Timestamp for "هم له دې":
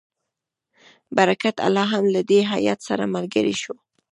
1.93-2.39